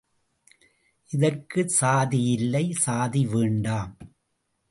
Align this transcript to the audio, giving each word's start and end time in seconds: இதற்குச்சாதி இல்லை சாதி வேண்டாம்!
இதற்குச்சாதி 1.11 2.21
இல்லை 2.31 2.71
சாதி 2.79 3.25
வேண்டாம்! 3.25 3.93